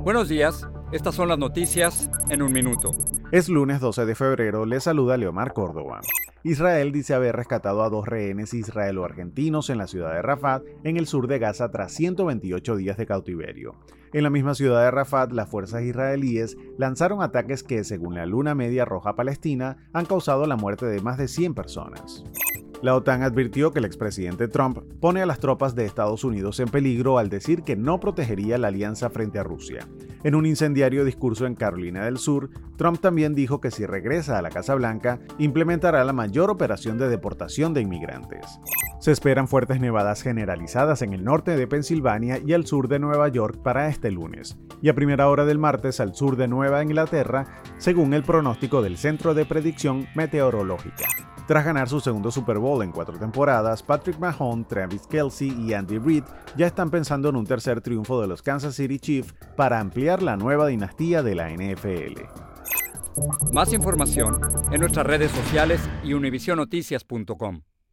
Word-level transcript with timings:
Buenos 0.00 0.28
días, 0.28 0.66
estas 0.90 1.14
son 1.14 1.28
las 1.28 1.38
noticias 1.38 2.10
en 2.30 2.42
un 2.42 2.52
minuto. 2.52 2.90
Es 3.30 3.48
lunes 3.48 3.80
12 3.80 4.06
de 4.06 4.14
febrero, 4.14 4.64
le 4.64 4.80
saluda 4.80 5.16
Leomar 5.16 5.52
Córdoba. 5.52 6.00
Israel 6.44 6.92
dice 6.92 7.14
haber 7.14 7.36
rescatado 7.36 7.82
a 7.82 7.90
dos 7.90 8.06
rehenes 8.06 8.54
israelo-argentinos 8.54 9.70
en 9.70 9.78
la 9.78 9.86
ciudad 9.86 10.14
de 10.14 10.22
Rafat, 10.22 10.62
en 10.84 10.96
el 10.96 11.06
sur 11.06 11.26
de 11.26 11.38
Gaza, 11.38 11.70
tras 11.70 11.92
128 11.92 12.76
días 12.76 12.96
de 12.96 13.06
cautiverio. 13.06 13.74
En 14.12 14.22
la 14.22 14.30
misma 14.30 14.54
ciudad 14.54 14.82
de 14.82 14.90
Rafat, 14.90 15.32
las 15.32 15.50
fuerzas 15.50 15.82
israelíes 15.82 16.56
lanzaron 16.78 17.22
ataques 17.22 17.62
que, 17.62 17.84
según 17.84 18.14
la 18.14 18.24
Luna 18.24 18.54
Media 18.54 18.84
Roja 18.84 19.14
Palestina, 19.14 19.88
han 19.92 20.06
causado 20.06 20.46
la 20.46 20.56
muerte 20.56 20.86
de 20.86 21.00
más 21.02 21.18
de 21.18 21.28
100 21.28 21.54
personas. 21.54 22.24
La 22.80 22.94
OTAN 22.94 23.22
advirtió 23.22 23.72
que 23.72 23.80
el 23.80 23.84
expresidente 23.84 24.46
Trump 24.46 24.78
pone 25.00 25.20
a 25.20 25.26
las 25.26 25.40
tropas 25.40 25.74
de 25.74 25.84
Estados 25.84 26.22
Unidos 26.22 26.60
en 26.60 26.68
peligro 26.68 27.18
al 27.18 27.28
decir 27.28 27.64
que 27.64 27.74
no 27.74 27.98
protegería 27.98 28.56
la 28.56 28.68
alianza 28.68 29.10
frente 29.10 29.40
a 29.40 29.42
Rusia. 29.42 29.88
En 30.22 30.36
un 30.36 30.46
incendiario 30.46 31.04
discurso 31.04 31.46
en 31.46 31.56
Carolina 31.56 32.04
del 32.04 32.18
Sur, 32.18 32.50
Trump 32.76 33.00
también 33.00 33.34
dijo 33.34 33.60
que 33.60 33.72
si 33.72 33.84
regresa 33.84 34.38
a 34.38 34.42
la 34.42 34.50
Casa 34.50 34.76
Blanca, 34.76 35.18
implementará 35.38 36.04
la 36.04 36.12
mayor 36.12 36.50
operación 36.50 36.98
de 36.98 37.08
deportación 37.08 37.74
de 37.74 37.80
inmigrantes. 37.80 38.60
Se 39.00 39.10
esperan 39.10 39.48
fuertes 39.48 39.80
nevadas 39.80 40.22
generalizadas 40.22 41.02
en 41.02 41.12
el 41.12 41.24
norte 41.24 41.56
de 41.56 41.66
Pensilvania 41.66 42.38
y 42.38 42.52
al 42.52 42.66
sur 42.66 42.86
de 42.86 43.00
Nueva 43.00 43.26
York 43.28 43.60
para 43.60 43.88
este 43.88 44.12
lunes, 44.12 44.56
y 44.82 44.88
a 44.88 44.94
primera 44.94 45.28
hora 45.28 45.44
del 45.44 45.58
martes 45.58 45.98
al 45.98 46.14
sur 46.14 46.36
de 46.36 46.46
Nueva 46.46 46.82
Inglaterra, 46.82 47.44
según 47.78 48.14
el 48.14 48.22
pronóstico 48.22 48.82
del 48.82 48.96
Centro 48.96 49.34
de 49.34 49.46
Predicción 49.46 50.06
Meteorológica. 50.14 51.06
Tras 51.48 51.64
ganar 51.64 51.88
su 51.88 51.98
segundo 51.98 52.30
Super 52.30 52.58
Bowl 52.58 52.82
en 52.82 52.92
cuatro 52.92 53.18
temporadas, 53.18 53.82
Patrick 53.82 54.18
Mahomes, 54.18 54.68
Travis 54.68 55.06
Kelsey 55.06 55.48
y 55.58 55.72
Andy 55.72 55.96
Reid 55.96 56.24
ya 56.58 56.66
están 56.66 56.90
pensando 56.90 57.30
en 57.30 57.36
un 57.36 57.46
tercer 57.46 57.80
triunfo 57.80 58.20
de 58.20 58.26
los 58.26 58.42
Kansas 58.42 58.74
City 58.74 58.98
Chiefs 58.98 59.34
para 59.56 59.80
ampliar 59.80 60.22
la 60.22 60.36
nueva 60.36 60.66
dinastía 60.66 61.22
de 61.22 61.34
la 61.34 61.48
NFL. 61.48 62.20
Más 63.54 63.72
información 63.72 64.38
en 64.70 64.80
nuestras 64.80 65.06
redes 65.06 65.30
sociales 65.30 65.80
y. 66.04 66.12